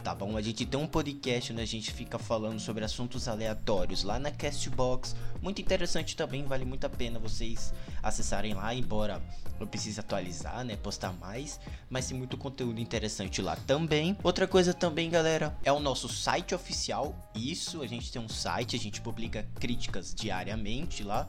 tá 0.00 0.14
bom? 0.14 0.36
A 0.36 0.40
gente 0.40 0.64
tem 0.64 0.80
um 0.80 0.86
podcast 0.86 1.52
onde 1.52 1.60
a 1.60 1.66
gente 1.66 1.92
fica 1.92 2.18
falando 2.18 2.58
sobre 2.58 2.84
assuntos 2.84 3.28
aleatórios 3.28 4.02
lá 4.02 4.18
na 4.18 4.30
Castbox, 4.30 5.14
muito 5.42 5.60
interessante 5.60 6.16
também, 6.16 6.44
vale 6.44 6.64
muito 6.64 6.86
a 6.86 6.88
pena 6.88 7.18
vocês 7.18 7.72
acessarem 8.02 8.54
lá, 8.54 8.74
embora 8.74 9.22
eu 9.58 9.66
precise 9.66 10.00
atualizar, 10.00 10.64
né, 10.64 10.74
postar 10.76 11.12
mais, 11.12 11.60
mas 11.90 12.06
tem 12.06 12.16
muito 12.16 12.38
conteúdo 12.38 12.80
interessante 12.80 13.42
lá 13.42 13.56
também. 13.56 14.16
Outra 14.22 14.46
coisa 14.46 14.72
também, 14.72 15.10
galera, 15.10 15.54
é 15.62 15.70
o 15.70 15.78
nosso 15.78 16.08
site 16.08 16.54
oficial. 16.54 17.14
Isso, 17.34 17.82
a 17.82 17.86
gente 17.86 18.10
tem 18.10 18.22
um 18.22 18.28
site, 18.28 18.76
a 18.76 18.78
gente 18.78 19.02
publica 19.02 19.46
críticas 19.56 20.14
diariamente 20.14 21.04
lá. 21.04 21.28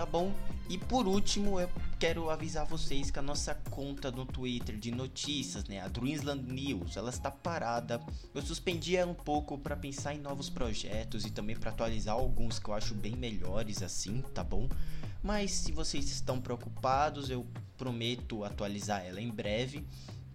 tá 0.00 0.06
bom? 0.06 0.32
E 0.66 0.78
por 0.78 1.06
último, 1.06 1.60
eu 1.60 1.68
quero 1.98 2.30
avisar 2.30 2.64
vocês 2.64 3.10
que 3.10 3.18
a 3.18 3.22
nossa 3.22 3.54
conta 3.54 4.10
no 4.10 4.24
Twitter 4.24 4.78
de 4.78 4.90
notícias, 4.90 5.64
né, 5.64 5.78
a 5.78 5.88
Dreamsland 5.88 6.50
News, 6.50 6.96
ela 6.96 7.10
está 7.10 7.30
parada. 7.30 8.00
Eu 8.34 8.40
suspendi 8.40 8.96
ela 8.96 9.10
um 9.10 9.14
pouco 9.14 9.58
para 9.58 9.76
pensar 9.76 10.14
em 10.14 10.18
novos 10.18 10.48
projetos 10.48 11.26
e 11.26 11.30
também 11.30 11.54
para 11.54 11.70
atualizar 11.70 12.14
alguns 12.14 12.58
que 12.58 12.70
eu 12.70 12.74
acho 12.74 12.94
bem 12.94 13.14
melhores 13.14 13.82
assim, 13.82 14.22
tá 14.32 14.42
bom? 14.42 14.70
Mas 15.22 15.50
se 15.50 15.70
vocês 15.70 16.10
estão 16.10 16.40
preocupados, 16.40 17.28
eu 17.28 17.46
prometo 17.76 18.42
atualizar 18.42 19.04
ela 19.04 19.20
em 19.20 19.28
breve 19.28 19.84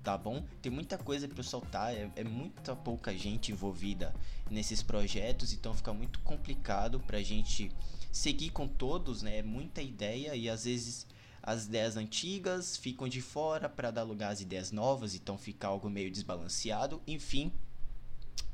tá 0.04 0.16
bom? 0.16 0.46
Tem 0.62 0.72
muita 0.72 1.00
coisa 1.00 1.28
para 1.28 1.42
soltar, 1.42 1.92
é, 1.92 2.08
é, 2.16 2.24
muita 2.24 2.76
pouca 2.76 3.12
gente 3.18 3.52
envolvida 3.52 4.14
nesses 4.52 4.84
projetos, 4.84 5.52
então 5.52 5.74
fica 5.74 5.92
muito 5.92 6.20
complicado 6.20 7.00
pra 7.00 7.24
gente 7.24 7.72
seguir 8.16 8.50
com 8.52 8.66
todos, 8.66 9.22
né? 9.22 9.40
É 9.40 9.44
muita 9.44 9.82
ideia 9.82 10.36
e 10.36 10.50
às 10.50 10.64
vezes 10.64 11.06
as 11.44 11.66
ideias 11.66 11.98
antigas 11.98 12.78
ficam 12.78 13.10
de 13.10 13.22
fora 13.22 13.68
para 13.68 13.92
dar 13.92 14.04
lugar 14.04 14.32
às 14.32 14.40
ideias 14.40 14.72
novas, 14.72 15.14
então 15.14 15.38
fica 15.38 15.68
algo 15.68 15.90
meio 15.90 16.10
desbalanceado. 16.10 17.02
Enfim, 17.06 17.52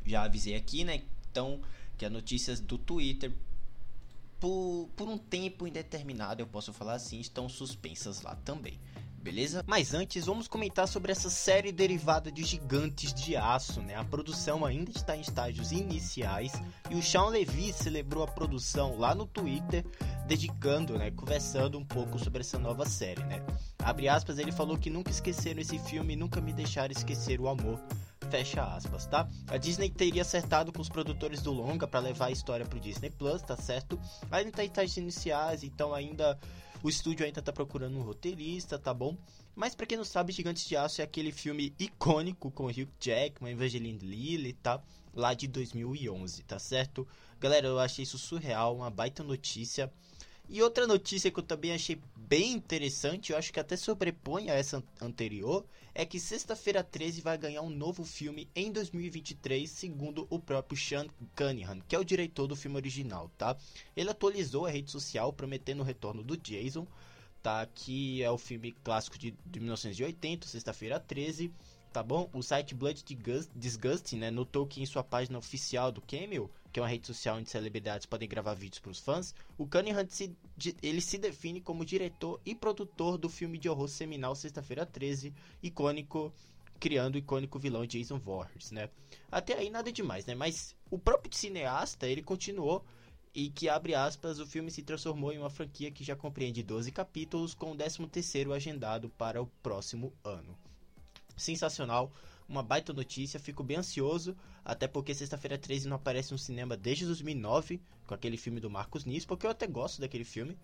já 0.04 0.24
avisei 0.24 0.56
aqui, 0.56 0.84
né? 0.84 1.04
Então, 1.30 1.62
que 1.96 2.04
as 2.04 2.12
notícias 2.12 2.60
do 2.60 2.76
Twitter 2.76 3.32
por, 4.40 4.90
por 4.96 5.08
um 5.08 5.20
tempo 5.20 5.68
indeterminado, 5.68 6.42
eu 6.42 6.48
posso 6.48 6.74
falar 6.74 6.96
assim, 6.96 7.20
estão 7.20 7.48
suspensas 7.48 8.24
lá 8.24 8.36
também 8.38 8.80
beleza? 9.22 9.64
Mas 9.68 9.94
antes, 9.94 10.26
vamos 10.26 10.48
comentar 10.48 10.88
sobre 10.88 11.12
essa 11.12 11.30
série 11.30 11.72
derivada 11.72 12.32
de 12.32 12.44
Gigantes 12.44 13.14
de 13.14 13.36
Aço, 13.36 13.82
né? 13.82 13.96
A 13.96 14.04
produção 14.04 14.66
ainda 14.66 14.92
está 14.92 15.16
em 15.16 15.22
estágios 15.22 15.72
iniciais 15.72 16.54
e 16.90 16.96
o 16.96 17.04
Sean 17.04 17.28
Levy 17.28 17.72
celebrou 17.72 18.24
a 18.24 18.28
produção 18.28 18.98
lá 18.98 19.14
no 19.14 19.26
Twitter, 19.26 19.86
dedicando, 20.28 20.98
né, 20.98 21.12
conversando 21.12 21.78
um 21.78 21.86
pouco 21.86 22.18
sobre 22.18 22.42
essa 22.42 22.58
nova 22.58 22.86
série, 22.86 23.24
né? 23.26 23.46
Abre 23.80 24.10
aspas, 24.10 24.40
ele 24.40 24.52
falou 24.52 24.78
que 24.78 24.90
nunca 24.90 25.12
esqueceram 25.12 25.62
esse 25.62 25.78
filme 25.78 26.14
e 26.14 26.18
nunca 26.18 26.42
me 26.42 26.52
deixaram 26.52 26.92
esquecer 26.92 27.40
o 27.40 27.48
amor. 27.48 27.80
Fecha 28.30 28.64
aspas, 28.64 29.06
tá? 29.06 29.28
A 29.48 29.58
Disney 29.58 29.90
teria 29.90 30.22
acertado 30.22 30.72
com 30.72 30.82
os 30.82 30.90
produtores 30.90 31.42
do 31.42 31.52
longa 31.52 31.86
para 31.86 32.00
levar 32.00 32.28
a 32.28 32.32
história 32.32 32.66
pro 32.66 32.80
Disney 32.80 33.10
Plus, 33.10 33.42
tá 33.42 33.58
certo? 33.58 34.00
Ainda 34.32 34.50
está 34.50 34.64
em 34.64 34.68
estágios 34.68 34.98
iniciais, 34.98 35.64
então 35.64 35.94
ainda 35.94 36.40
o 36.84 36.90
estúdio 36.90 37.26
ainda 37.26 37.42
tá 37.42 37.52
procurando 37.52 37.98
um 37.98 38.02
roteirista, 38.02 38.80
tá 38.80 38.94
bom? 38.94 39.18
Mas 39.56 39.76
para 39.76 39.86
quem 39.86 39.98
não 39.98 40.06
sabe, 40.06 40.32
Gigantes 40.34 40.68
de 40.68 40.76
Aço 40.76 41.02
é 41.02 41.04
aquele 41.04 41.32
filme 41.32 41.74
icônico 41.78 42.50
com 42.50 42.68
Hugh 42.68 42.88
Jackman, 43.00 43.54
Evangeline 43.54 44.00
Lilly, 44.00 44.54
tá? 44.54 44.82
Lá 45.14 45.34
de 45.34 45.48
2011, 45.48 46.44
tá 46.44 46.58
certo? 46.58 47.08
Galera, 47.40 47.68
eu 47.68 47.80
achei 47.80 48.04
isso 48.04 48.18
surreal, 48.18 48.76
uma 48.76 48.90
baita 48.90 49.24
notícia. 49.24 49.92
E 50.54 50.62
outra 50.62 50.86
notícia 50.86 51.32
que 51.32 51.40
eu 51.40 51.44
também 51.44 51.72
achei 51.72 51.98
bem 52.14 52.52
interessante, 52.52 53.32
eu 53.32 53.38
acho 53.38 53.54
que 53.54 53.60
até 53.62 53.78
sobrepõe 53.78 54.50
a 54.50 54.54
essa 54.54 54.84
anterior, 55.00 55.66
é 55.96 56.06
que 56.06 56.20
Sexta-feira 56.20 56.84
13 56.84 57.22
vai 57.22 57.38
ganhar 57.38 57.62
um 57.62 57.70
novo 57.70 58.04
filme 58.04 58.50
em 58.54 58.70
2023, 58.70 59.70
segundo 59.72 60.28
o 60.30 60.38
próprio 60.38 60.78
Sean 60.78 61.08
Cunningham, 61.38 61.80
que 61.88 61.96
é 61.96 62.00
o 62.00 62.04
diretor 62.04 62.48
do 62.48 62.56
filme 62.58 62.76
original, 62.76 63.32
tá? 63.38 63.56
Ele 63.96 64.10
atualizou 64.10 64.66
a 64.66 64.70
rede 64.70 64.92
social 64.92 65.32
prometendo 65.32 65.80
o 65.80 65.86
retorno 65.86 66.22
do 66.22 66.36
Jason, 66.36 66.86
tá? 67.42 67.66
Que 67.66 68.22
é 68.22 68.30
o 68.30 68.38
filme 68.38 68.74
clássico 68.84 69.18
de, 69.18 69.34
de 69.46 69.60
1980, 69.62 70.48
Sexta-feira 70.48 71.00
13 71.00 71.50
tá 71.92 72.02
bom? 72.02 72.30
O 72.34 72.42
site 72.42 72.74
Blood 72.74 73.04
Disgusting, 73.56 74.18
né, 74.18 74.32
notou 74.32 74.66
que 74.66 74.82
em 74.82 74.86
sua 74.86 75.04
página 75.04 75.38
oficial 75.38 75.92
do 75.92 76.02
Camel, 76.02 76.50
que 76.72 76.80
é 76.80 76.84
uma 76.84 76.88
rede 76.88 77.06
social 77.06 77.38
onde 77.38 77.50
celebridades 77.50 78.06
podem 78.06 78.30
gravar 78.30 78.54
vídeos 78.54 78.80
para 78.80 78.92
os 78.92 79.00
fãs, 79.00 79.36
o 79.58 79.68
Cunningham 79.68 80.08
se, 80.10 80.36
ele 80.82 81.02
se 81.02 81.18
define 81.18 81.60
como 81.60 81.86
diretor 81.86 82.40
e 82.46 82.56
produtor 82.56 83.18
do 83.18 83.28
filme 83.28 83.58
de 83.58 83.68
horror 83.68 83.90
seminal 83.90 84.36
Sexta-feira 84.36 84.86
13, 84.86 85.34
icônico, 85.62 86.34
criando 86.80 87.16
o 87.16 87.18
icônico 87.18 87.60
vilão 87.60 87.86
Jason 87.86 88.18
Voorhees, 88.18 88.72
né? 88.72 88.90
Até 89.30 89.58
aí 89.58 89.70
nada 89.70 89.92
demais, 89.92 90.26
né? 90.26 90.34
Mas 90.34 90.76
o 90.90 90.98
próprio 90.98 91.36
cineasta, 91.36 92.08
ele 92.08 92.24
continuou 92.24 92.86
e 93.36 93.50
que, 93.50 93.68
abre 93.68 93.94
aspas, 93.96 94.40
o 94.40 94.48
filme 94.48 94.72
se 94.72 94.82
transformou 94.82 95.32
em 95.34 95.38
uma 95.38 95.50
franquia 95.50 95.92
que 95.92 96.04
já 96.04 96.16
compreende 96.16 96.64
12 96.64 96.92
capítulos, 96.92 97.54
com 97.54 97.72
o 97.72 97.76
13 97.76 98.08
terceiro 98.08 98.54
agendado 98.54 99.10
para 99.10 99.42
o 99.42 99.48
próximo 99.62 100.14
ano 100.24 100.58
sensacional, 101.38 102.12
uma 102.48 102.62
baita 102.62 102.94
notícia, 102.94 103.40
fico 103.40 103.64
bem 103.64 103.78
ansioso, 103.78 104.36
até 104.64 104.88
porque 104.88 105.16
sexta-feira 105.16 105.58
13 105.58 105.88
não 105.88 105.96
aparece 105.96 106.32
no 106.32 106.38
cinema 106.38 106.76
desde 106.76 107.06
2009, 107.06 107.82
com 108.06 108.14
aquele 108.14 108.38
filme 108.38 108.60
do 108.60 108.70
Marcos 108.70 109.06
Nis, 109.06 109.26
porque 109.26 109.46
eu 109.46 109.52
até 109.52 109.68
gosto 109.68 110.02
daquele 110.02 110.26
filme. 110.26 110.58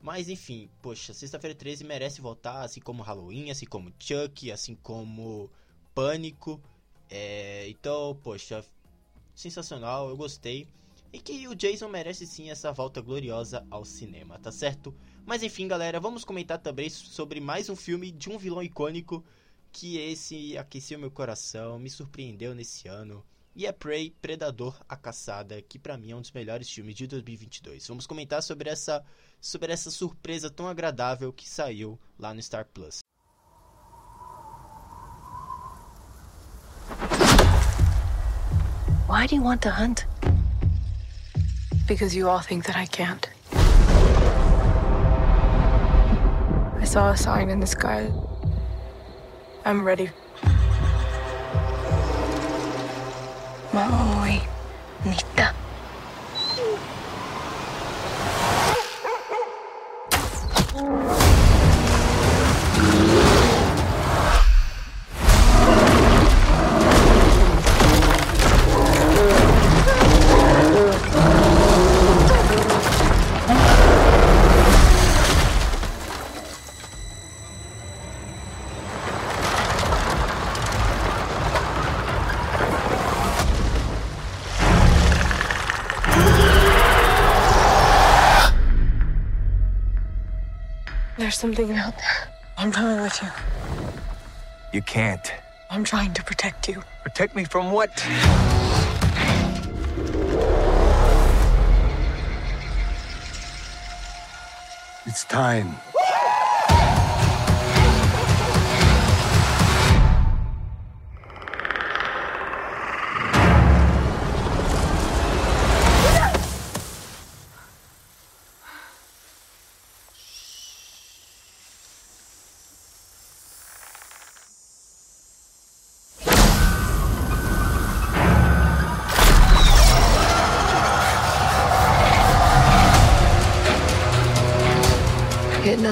Mas 0.00 0.28
enfim, 0.28 0.68
poxa, 0.82 1.14
sexta-feira 1.14 1.54
13 1.54 1.84
merece 1.84 2.20
voltar, 2.20 2.62
assim 2.62 2.80
como 2.80 3.02
Halloween, 3.02 3.50
assim 3.50 3.66
como 3.66 3.92
Chuck, 3.98 4.50
assim 4.50 4.74
como 4.74 5.50
Pânico. 5.94 6.60
É, 7.08 7.68
então, 7.68 8.18
poxa, 8.22 8.64
sensacional, 9.34 10.08
eu 10.08 10.16
gostei. 10.16 10.66
E 11.12 11.20
que 11.20 11.46
o 11.46 11.54
Jason 11.54 11.88
merece 11.88 12.26
sim 12.26 12.50
essa 12.50 12.72
volta 12.72 13.00
gloriosa 13.00 13.66
ao 13.70 13.84
cinema, 13.84 14.38
tá 14.38 14.50
certo? 14.50 14.94
Mas 15.24 15.42
enfim, 15.42 15.68
galera, 15.68 16.00
vamos 16.00 16.24
comentar 16.24 16.58
também 16.58 16.90
sobre 16.90 17.40
mais 17.40 17.68
um 17.70 17.76
filme 17.76 18.10
de 18.10 18.28
um 18.28 18.36
vilão 18.36 18.62
icônico 18.62 19.24
que 19.74 19.98
esse 19.98 20.56
aqueceu 20.56 20.96
meu 21.00 21.10
coração, 21.10 21.80
me 21.80 21.90
surpreendeu 21.90 22.54
nesse 22.54 22.86
ano. 22.86 23.24
E 23.56 23.66
é 23.66 23.72
Prey, 23.72 24.14
Predador, 24.22 24.80
a 24.88 24.96
Caçada, 24.96 25.60
que 25.62 25.80
para 25.80 25.98
mim 25.98 26.12
é 26.12 26.16
um 26.16 26.20
dos 26.20 26.30
melhores 26.30 26.70
filmes 26.70 26.94
de 26.94 27.08
2022. 27.08 27.86
Vamos 27.88 28.06
comentar 28.06 28.40
sobre 28.40 28.70
essa, 28.70 29.04
sobre 29.40 29.72
essa 29.72 29.90
surpresa 29.90 30.48
tão 30.48 30.68
agradável 30.68 31.32
que 31.32 31.48
saiu 31.48 31.98
lá 32.16 32.32
no 32.32 32.40
Star 32.40 32.66
Plus. 32.72 33.00
Why 39.08 39.26
do 39.26 39.34
you 39.34 39.42
want 39.42 39.60
to 39.62 39.70
hunt? 39.70 40.06
Because 41.86 42.16
you 42.16 42.28
all 42.28 42.40
think 42.40 42.64
that 42.66 42.78
I 42.78 42.86
can't. 42.86 43.28
I 46.80 46.84
saw 46.86 47.10
a 47.10 47.16
sign 47.16 47.50
in 47.50 47.60
the 47.60 47.66
sky 47.66 48.08
I'm 49.66 49.82
ready. 49.82 50.10
My 53.72 53.88
Maui, 53.88 54.42
Nita. 55.06 55.43
There's 91.16 91.36
something 91.36 91.70
out 91.72 91.96
there. 91.96 92.28
I'm 92.58 92.72
coming 92.72 93.00
with 93.00 93.22
you. 93.22 93.28
You 94.72 94.82
can't. 94.82 95.32
I'm 95.70 95.84
trying 95.84 96.12
to 96.14 96.24
protect 96.24 96.68
you. 96.68 96.82
Protect 97.04 97.36
me 97.36 97.44
from 97.44 97.70
what? 97.70 97.90
It's 105.06 105.24
time. 105.24 105.76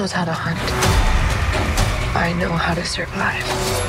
Knows 0.03 0.11
how 0.11 0.25
to 0.25 0.33
hunt. 0.33 0.59
I 2.13 2.33
know 2.33 2.51
how 2.51 2.73
to 2.73 2.83
survive. 2.83 3.82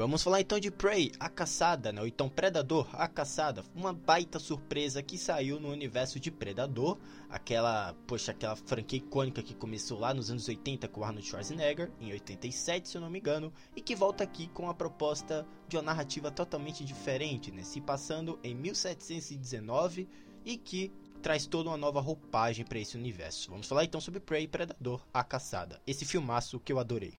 Vamos 0.00 0.22
falar 0.22 0.40
então 0.40 0.58
de 0.58 0.70
Prey, 0.70 1.12
a 1.20 1.28
caçada, 1.28 1.92
né? 1.92 2.00
ou 2.00 2.06
então 2.06 2.26
Predador, 2.26 2.88
a 2.94 3.06
caçada, 3.06 3.62
uma 3.74 3.92
baita 3.92 4.38
surpresa 4.38 5.02
que 5.02 5.18
saiu 5.18 5.60
no 5.60 5.68
universo 5.68 6.18
de 6.18 6.30
Predador, 6.30 6.96
aquela, 7.28 7.94
poxa, 8.06 8.32
aquela 8.32 8.56
franquia 8.56 8.96
icônica 8.96 9.42
que 9.42 9.54
começou 9.54 9.98
lá 9.98 10.14
nos 10.14 10.30
anos 10.30 10.48
80 10.48 10.88
com 10.88 11.04
Arnold 11.04 11.28
Schwarzenegger, 11.28 11.92
em 12.00 12.12
87 12.12 12.88
se 12.88 12.96
eu 12.96 13.02
não 13.02 13.10
me 13.10 13.18
engano, 13.18 13.52
e 13.76 13.82
que 13.82 13.94
volta 13.94 14.24
aqui 14.24 14.48
com 14.48 14.70
a 14.70 14.74
proposta 14.74 15.46
de 15.68 15.76
uma 15.76 15.82
narrativa 15.82 16.30
totalmente 16.30 16.82
diferente, 16.82 17.52
né? 17.52 17.62
se 17.62 17.78
passando 17.82 18.40
em 18.42 18.54
1719 18.54 20.08
e 20.46 20.56
que 20.56 20.90
traz 21.20 21.46
toda 21.46 21.68
uma 21.68 21.76
nova 21.76 22.00
roupagem 22.00 22.64
para 22.64 22.78
esse 22.78 22.96
universo. 22.96 23.50
Vamos 23.50 23.68
falar 23.68 23.84
então 23.84 24.00
sobre 24.00 24.18
Prey, 24.18 24.48
Predador, 24.48 25.06
a 25.12 25.22
caçada, 25.22 25.78
esse 25.86 26.06
filmaço 26.06 26.58
que 26.58 26.72
eu 26.72 26.78
adorei. 26.78 27.20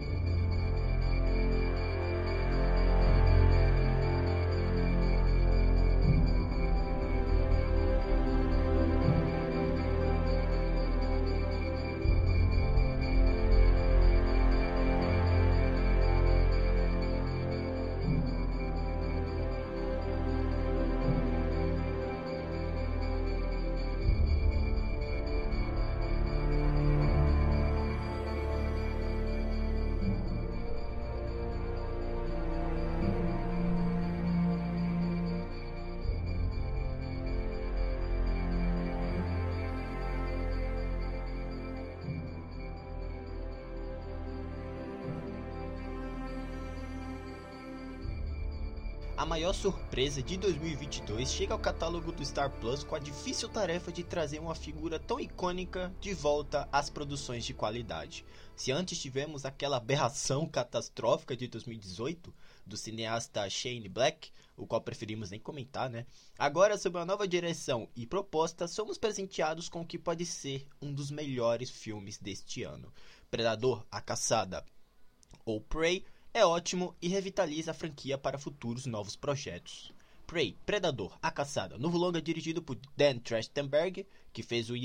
A 49.21 49.25
maior 49.25 49.53
surpresa 49.53 50.19
de 50.19 50.35
2022 50.35 51.29
chega 51.29 51.53
ao 51.53 51.59
catálogo 51.59 52.11
do 52.11 52.25
Star 52.25 52.49
Plus 52.59 52.83
com 52.83 52.95
a 52.95 52.99
difícil 52.99 53.47
tarefa 53.47 53.91
de 53.91 54.03
trazer 54.03 54.39
uma 54.39 54.55
figura 54.55 54.97
tão 54.97 55.19
icônica 55.19 55.93
de 56.01 56.11
volta 56.11 56.67
às 56.71 56.89
produções 56.89 57.45
de 57.45 57.53
qualidade. 57.53 58.25
Se 58.55 58.71
antes 58.71 58.99
tivemos 58.99 59.45
aquela 59.45 59.77
aberração 59.77 60.47
catastrófica 60.47 61.37
de 61.37 61.47
2018 61.47 62.33
do 62.65 62.75
cineasta 62.75 63.47
Shane 63.47 63.87
Black, 63.87 64.31
o 64.57 64.65
qual 64.65 64.81
preferimos 64.81 65.29
nem 65.29 65.39
comentar, 65.39 65.87
né? 65.87 66.07
Agora, 66.35 66.75
sob 66.75 66.97
uma 66.97 67.05
nova 67.05 67.27
direção 67.27 67.87
e 67.95 68.07
proposta, 68.07 68.67
somos 68.67 68.97
presenteados 68.97 69.69
com 69.69 69.81
o 69.81 69.85
que 69.85 69.99
pode 69.99 70.25
ser 70.25 70.67
um 70.81 70.91
dos 70.91 71.11
melhores 71.11 71.69
filmes 71.69 72.17
deste 72.17 72.63
ano. 72.63 72.91
Predador, 73.29 73.85
A 73.91 74.01
Caçada 74.01 74.65
ou 75.45 75.61
Prey 75.61 76.05
é 76.33 76.45
ótimo 76.45 76.95
e 77.01 77.07
revitaliza 77.07 77.71
a 77.71 77.73
franquia 77.73 78.17
para 78.17 78.37
futuros 78.37 78.85
novos 78.85 79.15
projetos. 79.15 79.93
Prey, 80.31 80.55
Predador, 80.65 81.19
A 81.21 81.29
Caçada, 81.29 81.77
novo 81.77 81.97
longa 81.97 82.21
dirigido 82.21 82.61
por 82.61 82.77
Dan 82.95 83.19
Trachtenberg, 83.19 84.07
que 84.31 84.41
fez 84.41 84.69
o, 84.69 84.75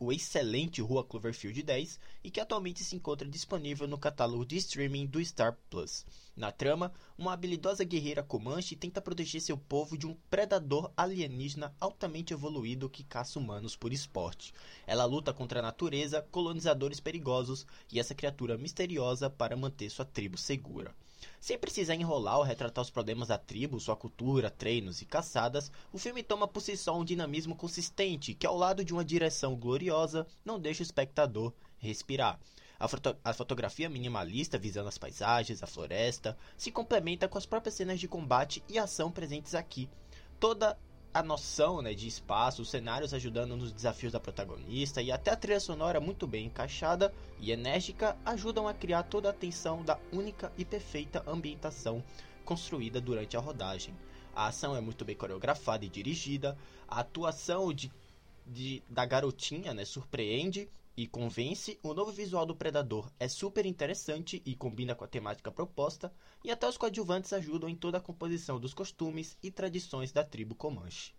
o, 0.00 0.12
excelente 0.12 0.82
Rua 0.82 1.04
Cloverfield 1.04 1.62
10 1.62 2.00
e 2.24 2.28
que 2.28 2.40
atualmente 2.40 2.82
se 2.82 2.96
encontra 2.96 3.28
disponível 3.28 3.86
no 3.86 3.98
catálogo 3.98 4.44
de 4.44 4.56
streaming 4.56 5.06
do 5.06 5.24
Star 5.24 5.56
Plus. 5.70 6.04
Na 6.34 6.50
trama, 6.50 6.92
uma 7.16 7.32
habilidosa 7.32 7.84
guerreira 7.84 8.24
Comanche 8.24 8.74
tenta 8.74 9.00
proteger 9.00 9.40
seu 9.40 9.56
povo 9.56 9.96
de 9.96 10.08
um 10.08 10.16
predador 10.28 10.90
alienígena 10.96 11.72
altamente 11.78 12.32
evoluído 12.32 12.90
que 12.90 13.04
caça 13.04 13.38
humanos 13.38 13.76
por 13.76 13.92
esporte. 13.92 14.52
Ela 14.88 15.04
luta 15.04 15.32
contra 15.32 15.60
a 15.60 15.62
natureza, 15.62 16.26
colonizadores 16.32 16.98
perigosos 16.98 17.64
e 17.92 18.00
essa 18.00 18.12
criatura 18.12 18.58
misteriosa 18.58 19.30
para 19.30 19.56
manter 19.56 19.88
sua 19.88 20.04
tribo 20.04 20.36
segura. 20.36 20.92
Sem 21.40 21.58
precisar 21.58 21.94
enrolar 21.94 22.38
ou 22.38 22.44
retratar 22.44 22.82
os 22.82 22.90
problemas 22.90 23.28
da 23.28 23.38
tribo, 23.38 23.80
sua 23.80 23.96
cultura, 23.96 24.50
treinos 24.50 25.00
e 25.02 25.04
caçadas, 25.04 25.70
o 25.92 25.98
filme 25.98 26.22
toma 26.22 26.48
por 26.48 26.60
si 26.60 26.76
só 26.76 26.98
um 26.98 27.04
dinamismo 27.04 27.54
consistente 27.54 28.34
que, 28.34 28.46
ao 28.46 28.56
lado 28.56 28.84
de 28.84 28.92
uma 28.92 29.04
direção 29.04 29.56
gloriosa, 29.56 30.26
não 30.44 30.58
deixa 30.58 30.82
o 30.82 30.84
espectador 30.84 31.52
respirar. 31.78 32.38
A, 32.78 32.86
foto 32.86 33.16
a, 33.24 33.32
fotografia 33.32 33.88
minimalista 33.88 34.58
visando 34.58 34.88
as 34.88 34.98
paisagens, 34.98 35.62
a 35.62 35.66
floresta, 35.66 36.36
se 36.56 36.70
complementa 36.70 37.26
com 37.26 37.38
as 37.38 37.46
próprias 37.46 37.74
cenas 37.74 37.98
de 37.98 38.06
combate 38.06 38.62
e 38.68 38.78
ação 38.78 39.10
presentes 39.10 39.54
aqui. 39.54 39.88
Toda 40.38 40.78
a 41.16 41.22
noção 41.22 41.80
né, 41.80 41.94
de 41.94 42.06
espaço, 42.06 42.60
os 42.60 42.68
cenários 42.68 43.14
ajudando 43.14 43.56
nos 43.56 43.72
desafios 43.72 44.12
da 44.12 44.20
protagonista 44.20 45.00
e 45.00 45.10
até 45.10 45.30
a 45.30 45.36
trilha 45.36 45.58
sonora 45.58 45.98
muito 45.98 46.26
bem 46.26 46.44
encaixada 46.44 47.10
e 47.40 47.50
enérgica 47.50 48.18
ajudam 48.22 48.68
a 48.68 48.74
criar 48.74 49.04
toda 49.04 49.30
a 49.30 49.32
tensão 49.32 49.82
da 49.82 49.98
única 50.12 50.52
e 50.58 50.64
perfeita 50.64 51.24
ambientação 51.26 52.04
construída 52.44 53.00
durante 53.00 53.34
a 53.34 53.40
rodagem. 53.40 53.94
A 54.34 54.48
ação 54.48 54.76
é 54.76 54.80
muito 54.82 55.06
bem 55.06 55.16
coreografada 55.16 55.86
e 55.86 55.88
dirigida, 55.88 56.54
a 56.86 57.00
atuação 57.00 57.72
de, 57.72 57.90
de 58.46 58.82
da 58.86 59.06
garotinha 59.06 59.72
né, 59.72 59.86
surpreende 59.86 60.68
e 60.96 61.06
convence, 61.06 61.78
o 61.82 61.92
novo 61.92 62.10
visual 62.10 62.46
do 62.46 62.56
Predador 62.56 63.12
é 63.20 63.28
super 63.28 63.66
interessante 63.66 64.42
e 64.46 64.56
combina 64.56 64.94
com 64.94 65.04
a 65.04 65.08
temática 65.08 65.52
proposta, 65.52 66.10
e 66.42 66.50
até 66.50 66.66
os 66.66 66.78
coadjuvantes 66.78 67.34
ajudam 67.34 67.68
em 67.68 67.76
toda 67.76 67.98
a 67.98 68.00
composição 68.00 68.58
dos 68.58 68.72
costumes 68.72 69.36
e 69.42 69.50
tradições 69.50 70.10
da 70.10 70.24
tribo 70.24 70.54
Comanche. 70.54 71.12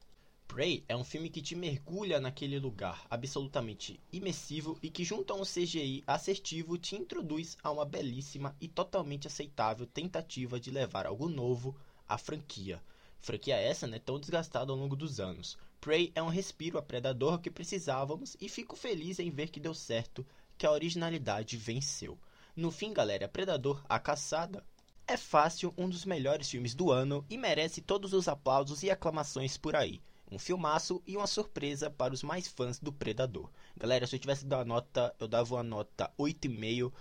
Prey 0.48 0.84
é 0.88 0.96
um 0.96 1.04
filme 1.04 1.30
que 1.30 1.44
te 1.44 1.54
mergulha 1.54 2.20
naquele 2.20 2.58
lugar 2.58 3.06
absolutamente 3.08 4.00
imersivo 4.12 4.80
e 4.82 4.90
que, 4.90 5.04
junto 5.04 5.32
a 5.32 5.36
um 5.36 5.44
CGI 5.44 6.04
assertivo, 6.08 6.78
te 6.78 6.96
introduz 6.96 7.56
a 7.62 7.70
uma 7.70 7.86
belíssima 7.86 8.56
e 8.60 8.68
totalmente 8.68 9.28
aceitável 9.28 9.86
tentativa 9.86 10.60
de 10.60 10.72
levar 10.72 11.06
algo 11.06 11.30
novo 11.30 11.76
à 12.08 12.18
franquia. 12.18 12.82
Franquia 13.22 13.56
essa, 13.56 13.88
né, 13.88 14.00
tão 14.00 14.20
desgastada 14.20 14.72
ao 14.72 14.78
longo 14.78 14.96
dos 14.96 15.20
anos. 15.20 15.58
Prey 15.80 16.12
é 16.16 16.22
um 16.22 16.30
respiro 16.30 16.78
a 16.78 16.82
Predador 16.82 17.40
que 17.40 17.52
precisávamos 17.52 18.36
e 18.42 18.50
fico 18.50 18.76
feliz 18.76 19.20
em 19.20 19.30
ver 19.30 19.50
que 19.50 19.60
deu 19.60 19.74
certo, 19.74 20.26
que 20.58 20.66
a 20.66 20.72
originalidade 20.72 21.56
venceu. 21.56 22.18
No 22.56 22.72
fim, 22.72 22.92
galera, 22.92 23.28
Predador, 23.28 23.84
a 23.88 24.00
caçada, 24.00 24.64
é 25.08 25.16
fácil 25.16 25.74
um 25.78 25.88
dos 25.88 26.04
melhores 26.04 26.50
filmes 26.50 26.76
do 26.76 26.92
ano 26.92 27.24
e 27.30 27.38
merece 27.38 27.82
todos 27.82 28.12
os 28.12 28.28
aplausos 28.28 28.84
e 28.84 28.90
aclamações 28.90 29.56
por 29.56 29.76
aí. 29.76 30.02
Um 30.30 30.38
filmaço 30.38 31.02
e 31.08 31.16
uma 31.16 31.28
surpresa 31.28 31.90
para 31.90 32.14
os 32.14 32.22
mais 32.22 32.48
fãs 32.48 32.80
do 32.80 32.92
Predador. 32.92 33.50
Galera, 33.78 34.06
se 34.06 34.16
eu 34.16 34.20
tivesse 34.20 34.46
dado 34.46 34.68
uma 34.68 34.76
nota, 34.76 35.16
eu 35.18 35.28
dava 35.28 35.56
uma 35.56 35.64
nota 35.64 36.12
8,5. 36.20 36.92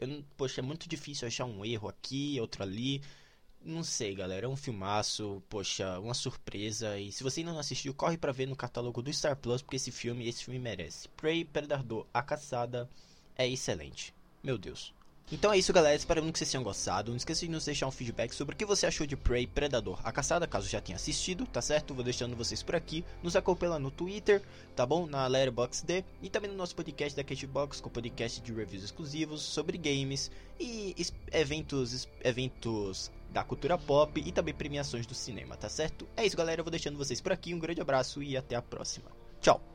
Eu, 0.00 0.24
poxa, 0.36 0.60
é 0.60 0.64
muito 0.64 0.88
difícil 0.88 1.28
achar 1.28 1.44
um 1.44 1.62
erro 1.62 1.88
aqui, 1.88 2.40
outro 2.40 2.62
ali. 2.62 3.02
Não 3.64 3.84
sei, 3.84 4.14
galera, 4.14 4.46
é 4.46 4.48
um 4.48 4.56
filmaço, 4.56 5.40
poxa, 5.48 5.98
uma 6.00 6.14
surpresa. 6.14 6.98
E 6.98 7.12
se 7.12 7.22
você 7.22 7.40
ainda 7.40 7.52
não 7.52 7.60
assistiu, 7.60 7.94
corre 7.94 8.18
para 8.18 8.32
ver 8.32 8.46
no 8.46 8.56
catálogo 8.56 9.00
do 9.00 9.12
Star 9.12 9.36
Plus, 9.36 9.62
porque 9.62 9.76
esse 9.76 9.92
filme, 9.92 10.28
esse 10.28 10.44
filme 10.44 10.58
merece. 10.58 11.08
Prey, 11.10 11.44
Predador, 11.44 12.04
A 12.12 12.22
Caçada 12.22 12.90
é 13.36 13.48
excelente. 13.48 14.12
Meu 14.42 14.58
Deus. 14.58 14.92
Então 15.30 15.52
é 15.52 15.58
isso, 15.58 15.72
galera. 15.72 15.94
Espero 15.94 16.20
que 16.20 16.38
vocês 16.38 16.50
tenham 16.50 16.64
gostado. 16.64 17.10
Não 17.10 17.16
esqueça 17.16 17.46
de 17.46 17.52
nos 17.52 17.64
deixar 17.64 17.86
um 17.86 17.92
feedback 17.92 18.34
sobre 18.34 18.54
o 18.54 18.58
que 18.58 18.66
você 18.66 18.84
achou 18.84 19.06
de 19.06 19.16
Prey 19.16 19.46
Predador 19.46 20.00
a 20.02 20.10
Caçada, 20.10 20.46
caso 20.46 20.68
já 20.68 20.80
tenha 20.80 20.96
assistido, 20.96 21.46
tá 21.46 21.62
certo? 21.62 21.94
Vou 21.94 22.02
deixando 22.02 22.36
vocês 22.36 22.62
por 22.64 22.74
aqui. 22.74 23.04
Nos 23.22 23.36
acompanha 23.36 23.78
no 23.78 23.92
Twitter, 23.92 24.42
tá 24.74 24.84
bom? 24.84 25.06
Na 25.06 25.26
Letterboxd 25.28 26.04
e 26.20 26.28
também 26.28 26.50
no 26.50 26.56
nosso 26.56 26.74
podcast 26.74 27.16
da 27.16 27.22
Catbox, 27.22 27.80
com 27.80 27.88
podcast 27.88 28.40
de 28.40 28.52
reviews 28.52 28.84
exclusivos 28.84 29.40
sobre 29.40 29.78
games 29.78 30.30
e 30.58 30.94
eventos, 31.32 32.08
eventos 32.22 33.10
da 33.32 33.42
cultura 33.42 33.78
pop 33.78 34.22
e 34.24 34.30
também 34.30 34.54
premiações 34.54 35.06
do 35.06 35.14
cinema, 35.14 35.56
tá 35.56 35.68
certo? 35.68 36.06
É 36.16 36.24
isso, 36.24 36.36
galera. 36.36 36.60
Eu 36.60 36.64
vou 36.64 36.70
deixando 36.70 36.98
vocês 36.98 37.20
por 37.20 37.32
aqui. 37.32 37.54
Um 37.54 37.58
grande 37.58 37.80
abraço 37.80 38.22
e 38.22 38.36
até 38.36 38.54
a 38.54 38.62
próxima. 38.62 39.10
Tchau! 39.40 39.71